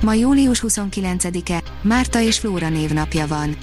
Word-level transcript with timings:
Ma 0.00 0.14
július 0.14 0.64
29-e, 0.66 1.62
Márta 1.82 2.20
és 2.20 2.38
Flóra 2.38 2.68
névnapja 2.68 3.26
van. 3.26 3.56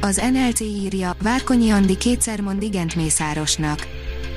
Az 0.00 0.22
NLC 0.32 0.60
írja, 0.60 1.16
Várkonyi 1.22 1.70
Andi 1.70 1.96
kétszer 1.96 2.40
mond 2.40 2.62
igent 2.62 2.94
Mészárosnak. 2.94 3.86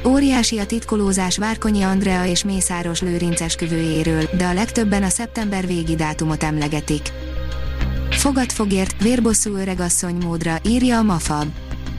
Óriási 0.08 0.60
a 0.60 0.66
titkolózás 0.66 1.38
Várkonyi 1.38 1.82
Andrea 1.82 2.26
és 2.26 2.44
Mészáros 2.44 3.02
Lőrinces 3.02 3.56
küvőjéről, 3.56 4.30
de 4.38 4.46
a 4.46 4.54
legtöbben 4.54 5.04
a 5.04 5.10
szeptember 5.10 5.68
végi 5.68 5.96
dátumot 5.96 6.44
emlegetik. 6.44 7.12
Fogadfogért, 8.10 9.02
vérbosszú 9.02 9.56
öregasszony 9.56 10.16
módra, 10.16 10.56
írja 10.68 10.98
a 10.98 11.04
Mafab. 11.04 11.48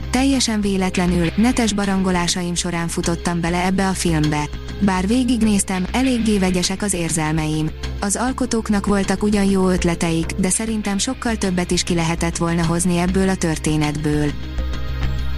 Teljesen 0.09 0.61
véletlenül, 0.61 1.31
netes 1.35 1.73
barangolásaim 1.73 2.55
során 2.55 2.87
futottam 2.87 3.41
bele 3.41 3.65
ebbe 3.65 3.87
a 3.87 3.93
filmbe. 3.93 4.49
Bár 4.79 5.07
végignéztem, 5.07 5.85
eléggé 5.91 6.37
vegyesek 6.37 6.81
az 6.81 6.93
érzelmeim. 6.93 7.69
Az 7.99 8.15
alkotóknak 8.15 8.85
voltak 8.85 9.23
ugyan 9.23 9.43
jó 9.43 9.69
ötleteik, 9.69 10.25
de 10.25 10.49
szerintem 10.49 10.97
sokkal 10.97 11.35
többet 11.35 11.71
is 11.71 11.83
ki 11.83 11.93
lehetett 11.93 12.37
volna 12.37 12.65
hozni 12.65 12.97
ebből 12.97 13.29
a 13.29 13.35
történetből. 13.35 14.31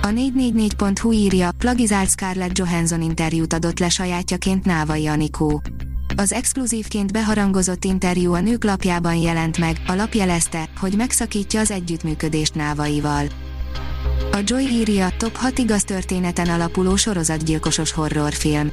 A 0.01 0.07
444.hu 0.07 1.11
írja, 1.11 1.49
plagizált 1.57 2.09
Scarlett 2.09 2.57
Johansson 2.57 3.01
interjút 3.01 3.53
adott 3.53 3.79
le 3.79 3.89
sajátjaként 3.89 4.65
Návai 4.65 5.07
Anikó. 5.07 5.61
Az 6.15 6.33
exkluzívként 6.33 7.11
beharangozott 7.11 7.85
interjú 7.85 8.33
a 8.33 8.39
nők 8.39 8.63
lapjában 8.63 9.15
jelent 9.15 9.57
meg, 9.57 9.81
a 9.87 9.93
lap 9.93 10.13
jelezte, 10.13 10.69
hogy 10.79 10.93
megszakítja 10.97 11.59
az 11.59 11.71
együttműködést 11.71 12.55
Návaival. 12.55 13.25
A 14.31 14.39
Joy 14.43 14.63
írja, 14.63 15.09
top 15.17 15.35
6 15.35 15.57
igaz 15.57 15.83
történeten 15.83 16.49
alapuló 16.49 16.95
sorozatgyilkosos 16.95 17.91
horrorfilm. 17.91 18.71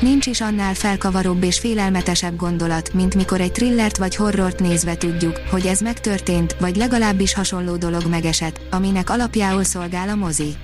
Nincs 0.00 0.26
is 0.26 0.40
annál 0.40 0.74
felkavaróbb 0.74 1.42
és 1.42 1.58
félelmetesebb 1.58 2.36
gondolat, 2.36 2.92
mint 2.92 3.14
mikor 3.14 3.40
egy 3.40 3.52
thrillert 3.52 3.96
vagy 3.96 4.16
horrort 4.16 4.60
nézve 4.60 4.96
tudjuk, 4.96 5.40
hogy 5.50 5.66
ez 5.66 5.80
megtörtént, 5.80 6.56
vagy 6.60 6.76
legalábbis 6.76 7.34
hasonló 7.34 7.76
dolog 7.76 8.06
megesett, 8.06 8.60
aminek 8.70 9.10
alapjául 9.10 9.64
szolgál 9.64 10.08
a 10.08 10.14
mozi. 10.14 10.54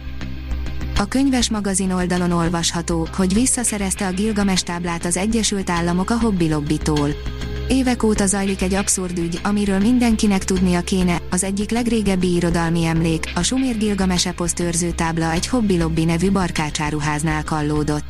A 0.97 1.09
könyves 1.09 1.51
magazin 1.51 1.91
oldalon 1.91 2.33
olvasható, 2.33 3.09
hogy 3.17 3.35
visszaszerezte 3.35 4.07
a 4.07 4.13
Gilgames 4.13 4.63
táblát 4.63 5.05
az 5.05 5.17
Egyesült 5.17 5.71
Államok 5.71 6.11
a 6.11 6.19
hobby 6.19 6.49
lobbitól. 6.49 7.09
Évek 7.73 8.03
óta 8.03 8.27
zajlik 8.27 8.63
egy 8.63 8.75
abszurd 8.75 9.19
ügy, 9.19 9.41
amiről 9.43 9.79
mindenkinek 9.79 10.45
tudnia 10.45 10.81
kéne, 10.81 11.23
az 11.31 11.45
egyik 11.45 11.71
legrégebbi 11.71 12.35
irodalmi 12.35 12.85
emlék, 12.85 13.33
a 13.35 13.43
Sumér 13.43 13.79
Gilgames 13.79 14.27
eposzt 14.27 14.63
tábla 14.95 15.31
egy 15.33 15.47
hobby 15.47 15.79
lobby 15.79 16.05
nevű 16.05 16.31
barkácsáruháznál 16.31 17.45
kallódott. 17.45 18.05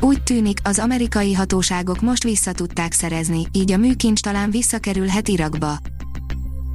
Úgy 0.00 0.22
tűnik, 0.22 0.58
az 0.62 0.78
amerikai 0.78 1.32
hatóságok 1.32 2.00
most 2.00 2.22
vissza 2.22 2.52
tudták 2.52 2.92
szerezni, 2.92 3.46
így 3.52 3.72
a 3.72 3.76
műkincs 3.76 4.20
talán 4.20 4.50
visszakerülhet 4.50 5.28
Irakba. 5.28 5.76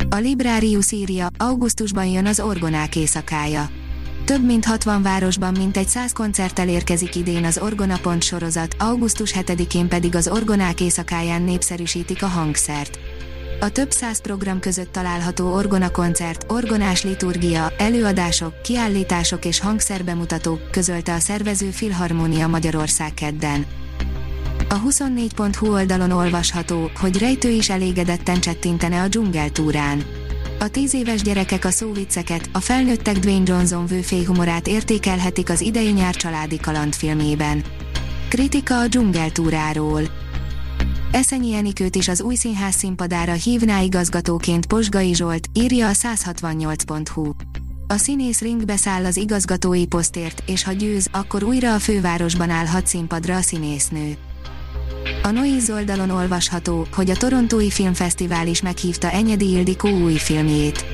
A 0.10 0.16
Librarius 0.16 0.92
írja, 0.92 1.28
augusztusban 1.38 2.06
jön 2.06 2.26
az 2.26 2.40
orgonák 2.40 2.96
éjszakája. 2.96 3.70
Több 4.30 4.46
mint 4.46 4.66
60 4.66 5.02
városban 5.02 5.54
mintegy 5.58 5.88
100 5.88 6.14
koncerttel 6.14 6.68
érkezik 6.68 7.16
idén 7.16 7.46
az 7.46 7.58
Orgona 7.58 7.98
Pont 7.98 8.24
sorozat, 8.24 8.76
augusztus 8.80 9.34
7-én 9.40 9.88
pedig 9.88 10.16
az 10.16 10.28
Orgonák 10.28 10.82
éjszakáján 10.82 11.42
népszerűsítik 11.42 12.24
a 12.24 12.28
hangszert. 12.28 13.00
A 13.60 13.70
több 13.70 13.92
száz 13.92 14.22
program 14.22 14.60
között 14.60 14.92
található 14.92 15.54
orgona 15.54 15.92
koncert, 15.92 16.52
orgonás 16.52 17.04
liturgia, 17.04 17.74
előadások, 17.78 18.62
kiállítások 18.62 19.46
és 19.46 19.60
hangszerbemutatók, 19.60 20.72
közölte 20.72 21.14
a 21.14 21.20
szervező 21.20 21.70
Filharmónia 21.70 22.48
Magyarország 22.48 23.14
kedden. 23.14 23.66
A 24.70 24.82
24.hu 24.82 25.74
oldalon 25.74 26.12
olvasható, 26.12 26.92
hogy 27.00 27.18
rejtő 27.18 27.50
is 27.50 27.70
elégedetten 27.70 28.40
csettintene 28.40 29.02
a 29.02 29.08
dzsungeltúrán. 29.08 30.19
A 30.62 30.68
tíz 30.68 30.94
éves 30.94 31.22
gyerekek 31.22 31.66
a 31.66 31.70
szóvicceket, 31.70 32.50
a 32.52 32.60
felnőttek 32.60 33.20
Dwayne 33.20 33.44
Johnson 33.46 33.86
vőféhumorát 33.86 34.68
értékelhetik 34.68 35.50
az 35.50 35.62
idei 35.62 35.92
nyár 35.92 36.16
családi 36.16 36.58
kalandfilmében. 36.58 37.64
Kritika 38.30 38.80
a 38.80 38.88
dzsungeltúráról. 38.88 40.02
Eszenyi 41.12 41.54
Enikőt 41.54 41.96
is 41.96 42.08
az 42.08 42.22
új 42.22 42.36
színház 42.36 42.76
színpadára 42.76 43.34
hívná 43.34 43.80
igazgatóként 43.80 44.66
Posgai 44.66 45.16
Zsolt, 45.16 45.48
írja 45.54 45.88
a 45.88 45.92
168.hu. 45.92 47.32
A 47.88 47.98
színész 47.98 48.42
ringbe 48.42 48.76
száll 48.76 49.06
az 49.06 49.18
igazgatói 49.18 49.86
posztért, 49.86 50.44
és 50.46 50.64
ha 50.64 50.72
győz, 50.72 51.08
akkor 51.12 51.44
újra 51.44 51.74
a 51.74 51.80
fővárosban 51.80 52.50
állhat 52.50 52.88
színpadra 52.88 53.36
a 53.36 53.42
színésznő. 53.42 54.18
A 55.24 55.30
Noise 55.30 55.74
oldalon 55.74 56.10
olvasható, 56.10 56.88
hogy 56.96 57.10
a 57.10 57.16
Torontói 57.16 57.70
Filmfesztivál 57.70 58.48
is 58.48 58.62
meghívta 58.62 59.12
Enyedi 59.12 59.50
Ildikó 59.50 59.90
új 59.90 60.16
filmjét. 60.16 60.86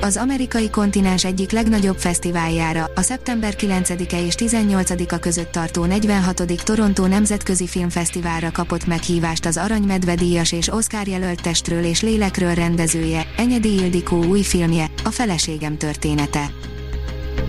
Az 0.00 0.16
amerikai 0.16 0.70
kontinens 0.70 1.24
egyik 1.24 1.50
legnagyobb 1.50 1.98
fesztiváljára, 1.98 2.90
a 2.94 3.00
szeptember 3.00 3.54
9-e 3.58 4.24
és 4.24 4.34
18-a 4.36 5.18
között 5.18 5.52
tartó 5.52 5.84
46. 5.84 6.62
Torontó 6.64 7.06
Nemzetközi 7.06 7.66
Filmfesztiválra 7.66 8.50
kapott 8.52 8.86
meghívást 8.86 9.44
az 9.44 9.56
Aranymedve 9.56 10.14
díjas 10.14 10.52
és 10.52 10.68
Oscar 10.68 11.06
jelölt 11.06 11.42
testről 11.42 11.84
és 11.84 12.02
lélekről 12.02 12.54
rendezője, 12.54 13.26
Enyedi 13.36 13.72
Ildikó 13.72 14.24
új 14.24 14.42
filmje, 14.42 14.90
a 15.04 15.10
feleségem 15.10 15.76
története. 15.76 16.50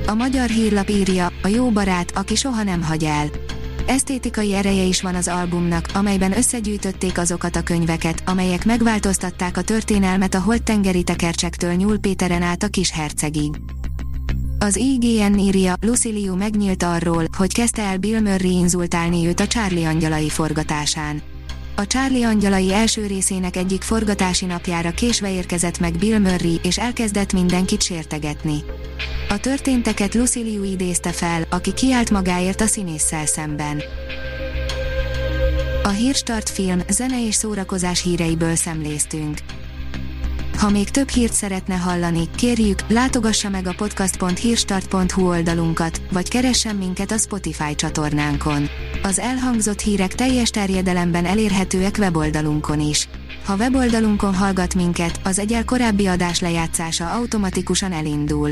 A 0.07 0.13
magyar 0.13 0.49
hírlap 0.49 0.89
írja, 0.89 1.31
a 1.43 1.47
jó 1.47 1.69
barát, 1.69 2.11
aki 2.15 2.35
soha 2.35 2.63
nem 2.63 2.83
hagy 2.83 3.03
el. 3.03 3.29
Esztétikai 3.85 4.53
ereje 4.53 4.83
is 4.83 5.01
van 5.01 5.15
az 5.15 5.27
albumnak, 5.27 5.85
amelyben 5.93 6.37
összegyűjtötték 6.37 7.17
azokat 7.17 7.55
a 7.55 7.61
könyveket, 7.61 8.23
amelyek 8.25 8.65
megváltoztatták 8.65 9.57
a 9.57 9.61
történelmet 9.61 10.33
a 10.33 10.41
holttengeri 10.41 11.03
tekercsektől 11.03 11.73
Nyúl 11.73 11.97
Péteren 11.97 12.41
át 12.41 12.63
a 12.63 12.67
kis 12.67 12.91
hercegig. 12.91 13.55
Az 14.59 14.75
IGN 14.75 15.37
írja, 15.37 15.73
Lucilio 15.81 16.35
megnyílt 16.35 16.83
arról, 16.83 17.25
hogy 17.37 17.53
kezdte 17.53 17.81
el 17.81 17.97
Bill 17.97 18.19
Murray 18.19 18.51
inzultálni 18.51 19.27
őt 19.27 19.39
a 19.39 19.47
Charlie 19.47 19.85
angyalai 19.85 20.29
forgatásán. 20.29 21.21
A 21.75 21.87
Charlie 21.87 22.25
angyalai 22.25 22.73
első 22.73 23.05
részének 23.05 23.55
egyik 23.55 23.81
forgatási 23.81 24.45
napjára 24.45 24.91
késve 24.91 25.31
érkezett 25.31 25.79
meg 25.79 25.97
Bill 25.97 26.19
Murray, 26.19 26.59
és 26.63 26.77
elkezdett 26.77 27.33
mindenkit 27.33 27.81
sértegetni. 27.81 28.63
A 29.33 29.39
történteket 29.39 30.13
Lucy 30.13 30.41
Liu 30.41 30.63
idézte 30.63 31.11
fel, 31.11 31.45
aki 31.49 31.73
kiállt 31.73 32.09
magáért 32.09 32.61
a 32.61 32.65
színésszel 32.65 33.25
szemben. 33.25 33.81
A 35.83 35.89
Hírstart 35.89 36.49
film, 36.49 36.81
zene 36.89 37.25
és 37.25 37.35
szórakozás 37.35 38.01
híreiből 38.01 38.55
szemléztünk. 38.55 39.37
Ha 40.57 40.69
még 40.69 40.89
több 40.89 41.09
hírt 41.09 41.33
szeretne 41.33 41.75
hallani, 41.75 42.29
kérjük, 42.35 42.79
látogassa 42.87 43.49
meg 43.49 43.67
a 43.67 43.73
podcast.hírstart.hu 43.77 45.27
oldalunkat, 45.27 46.01
vagy 46.11 46.29
keressen 46.29 46.75
minket 46.75 47.11
a 47.11 47.17
Spotify 47.17 47.75
csatornánkon. 47.75 48.69
Az 49.03 49.19
elhangzott 49.19 49.79
hírek 49.79 50.15
teljes 50.15 50.49
terjedelemben 50.49 51.25
elérhetőek 51.25 51.95
weboldalunkon 51.99 52.79
is. 52.79 53.07
Ha 53.45 53.55
weboldalunkon 53.55 54.35
hallgat 54.35 54.75
minket, 54.75 55.19
az 55.23 55.39
egyel 55.39 55.65
korábbi 55.65 56.07
adás 56.07 56.39
lejátszása 56.39 57.11
automatikusan 57.11 57.91
elindul. 57.91 58.51